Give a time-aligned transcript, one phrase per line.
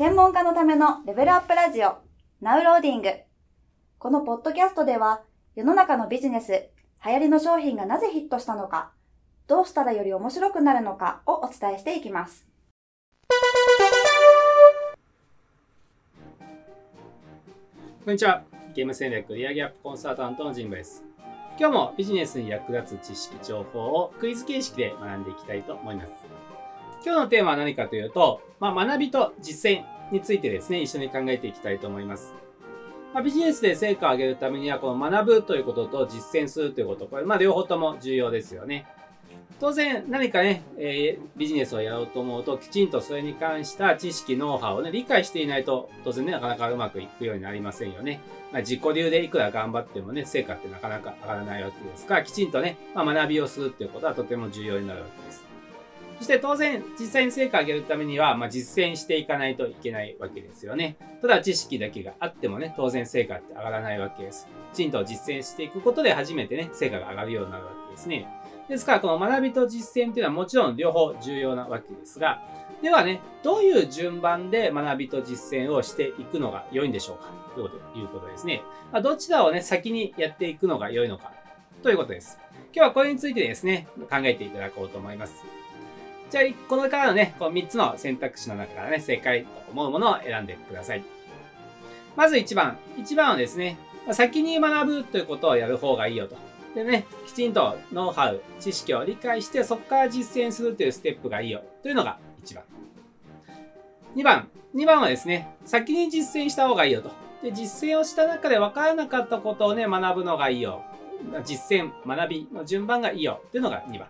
[0.00, 1.98] 専門家のためのレベルアップラジオ、
[2.40, 3.10] ナウローディング。
[3.98, 5.20] このポッドキャストでは、
[5.54, 6.70] 世の中のビジネス、
[7.04, 8.92] 流行りの商品がなぜヒットしたのか、
[9.46, 12.46] どうしたらより面白くなるのかをお伝えしていきます。
[18.06, 18.42] こんにちは。
[18.74, 21.04] ゲーム戦略売上アップコンサルタントの神保です。
[21.58, 26.12] 今日もビジネスに役立つ知識、情報をクイズ形式で学んでいきたいと思います。
[27.02, 32.34] 今日のテーマは何かというと、まあ、学びと実践についてですね、一緒に考えていきたいと思います。
[33.14, 38.86] まあ、ビジネスで成果を上げるためには、この学ぶということと実践するということ、これ、まあ、両方とも重要ですよね。
[39.58, 48.20] 当然、何かね、えー、ビジネスをやろうと思うと、きちんとそれに関した知識、ノウハウをね、理解していないと、当然ね、なかなかうまくいくようになりませんよね。
[48.52, 55.49] まあ、自己流でいくら頑張ってもね、成果ってなかなか上がらないわけですから、きちんとね、まあ、学びをするっていうことはとても重要になるわけです。
[56.20, 60.96] そして当然、実際に成果を上げるためには、まあ、実践していかないといけないわけですよね。
[61.22, 64.46] ただ知識だけがあってもね、当然成果って上がらないわけです。
[64.74, 68.28] きちんと実践していくことで初めてね、成果が上がるようになるわけですね。
[68.68, 72.42] ですから、この学びと実践っていうのはもちろん両方重要なわけですが、
[72.82, 77.30] ではね、どういう順番で学びと実践をしていくのが良いんでしょうか？
[77.54, 77.62] と
[77.98, 78.62] いうことですね。
[78.92, 81.32] ま、どちらをね、先にやっていくのが良いのか？
[81.82, 82.38] ということです。
[82.74, 85.42] 今日はこれについてですね、考えていただこうと思います。
[86.30, 91.02] じゃあ、このからのね、この3つの選択肢の中からね、正解と思うものを選んでください。
[92.16, 92.78] まず1番。
[92.96, 93.76] 1番はですね、
[94.12, 96.36] 先に学ぶということをやる方がいいよと。
[96.74, 102.64] でね、きちんとノウハウ、知識を理解して、そこから実践するというステップがいいよというのが1番。
[104.14, 104.48] 2番。
[104.76, 107.10] 2番はですね、先に実践した方がいいよと。
[107.42, 110.84] で、実践をした中で分からなかったことをね、学ぶのがいいよ。
[111.44, 114.06] 実践、学びの順番がいいよというのが2番。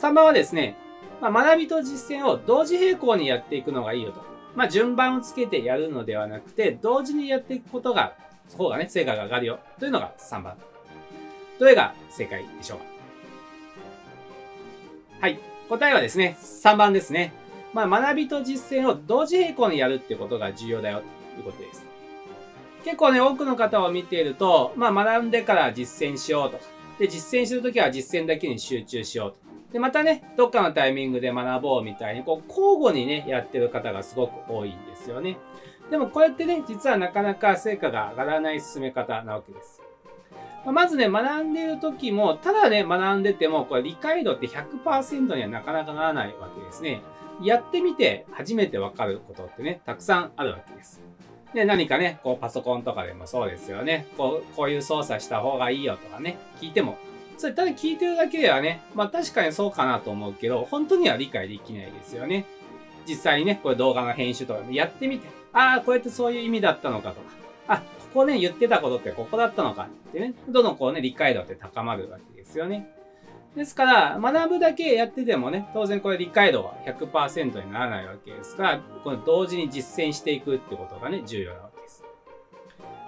[0.00, 0.76] 3番はですね、
[1.20, 4.20] まあ、学びと実践を同時並行にやっていくのがいいよと。
[4.54, 8.14] まあ、順番をつけてやるのではなくて、同時にやっていくことが、
[8.48, 10.56] そ方がね、成果が上がるよというのが3番。
[11.58, 12.84] どれが正解でしょうか？
[15.20, 15.38] はい。
[15.68, 17.32] 答えはですね、3番ですね。
[17.72, 21.02] まあ、学びと実践を同時並行にやるってことが重要だよ
[21.34, 21.84] ということです。
[22.84, 26.64] 結構ね、多くの方を見ていると、まあ、学んでから実践しようとか、
[26.98, 29.45] で、実践するときは実践だけに集中しようと。
[29.76, 35.36] で、またね、どっかのタイミングで学ぼうみたいに、こう、交互にね、やってる方がすごく多いんですよね。
[35.90, 39.82] でも、こうやってね、実はなかなか成果が上がらない進め方なわけです。
[40.64, 47.02] まずね、学んでいる時も、ただね、学んでても、これ理解度って100%にはなかなかならないわけですね。
[47.42, 51.02] やってみて初めてわかることってね、たくさんあるわけです。
[51.52, 54.06] で、何かね、こうパソコンとかでもそうですよね。
[54.16, 56.96] こう、こういう操作した方がいいよとかね、聞いても、
[57.36, 62.46] それただ聞いてるだけではね、まあ確かにそうかなと思うけど、本当には理解できないですよね。
[63.06, 67.26] 実際にね、これ動画の編集とかでやってみて、ああ、こうやってそういう意味だったのかとか、
[67.68, 67.84] あ、こ
[68.20, 72.88] こね、言ってたことってここだったのかってね、どんどんこうね、理解度って高まるわけですよね。
[73.54, 81.75] ですから、学ぶだけやっててもね、当然これ理解度は100%にならないわけですが、この同時に実践していくってことがね、重要なわけです。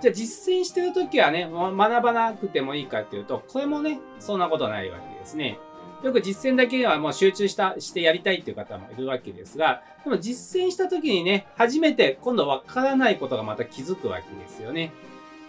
[0.00, 5.58] じゃあ実践してるときはね、学ばなくてもいいかっていうと、これもね、そんなことないわけですね。
[6.02, 14.92] よく実践だけではもう集中した、してやりたいっていう方もいるわけですが、でも実践した時にね、初めて今度わからないことがまた気づくわけですよね。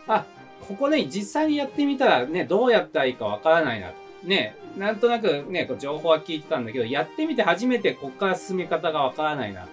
[0.08, 0.26] あ、
[0.68, 3.96] ここね、実際にやってみたらね、どうやったらいいかわからないなと。
[4.24, 9.68] ね、なんとなくね、情報は聞いてたんだけど、やってみて初めてこっから進め方がわからないなっ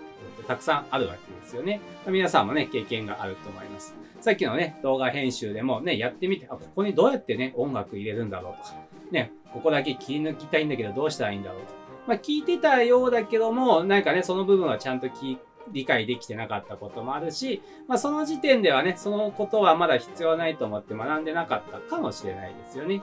[0.48, 1.80] たくさんあるわけですよね。
[2.06, 3.94] 皆さんもね、経験があると思います。
[4.20, 8.74] さっきのね、動画編集でもね、やってみて、あ、ここにどうやってね、音楽入れるんだろうとか、
[9.12, 11.74] ね、ここだけ切り抜きたいんだけどどうしたらいいんだろうと。
[12.06, 15.36] まあ、聞いてたようだけども、なんかね、その部分はちゃんと聞
[15.70, 23.02] 理解できてなかったこともあるし、まあ、その時点ではね、そのことはまだ必要ないと思って学んでなかったかもしれないですよね。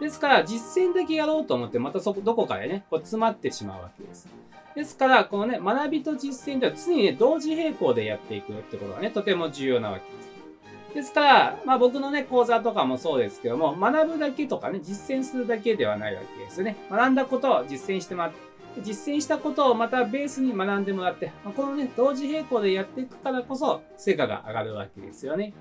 [0.00, 4.28] ですから、実践だけやろうと思って、またそこ、どこかでね、こう詰まってしまうわけです。
[4.76, 10.94] ですから、このね、学びと実践では常にね、同時並行でやっていくってことがね、とても重要なわけです。
[10.94, 16.76] ですから、まあ僕のね、講座とかもそうですけども、学ぶだけとかね、実践するだけではないわけですよね。
[16.90, 18.36] 学んだことを実践してもらって、
[18.82, 25.54] 実践したことをまたベースに学んでもらって、このね、同時並行でやっていくからこそ、成果が上がるわけですよね。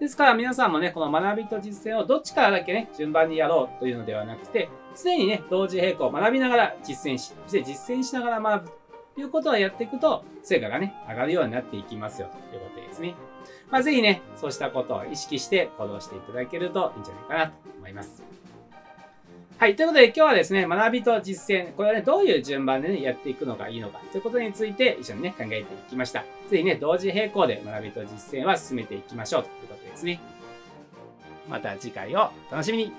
[0.00, 8.70] ですから皆さんもね、この学びと実践をどっちからだけね、順番にやろうというのではなくて、常にね、同時並行、学びながら実践し、そして実践しながら学ぶ
[9.14, 13.14] ということをやっていくと、成果がね、上がるようになっていきますよということですね。
[13.70, 18.39] まあ、ぜひね、そうしたことを意識して行動していただけるといいんじゃないかなと思います。
[19.60, 19.76] はい。
[19.76, 26.24] ということで今日はですね、学びと実践、これはね、どういう順番で、ね、やっていくのがいいのかということについて一緒にね、考えていきました。
[26.48, 30.18] ぜひね、同時並行で学びと実践は進めていきましょうということですね。
[31.46, 32.92] また次回を楽しみに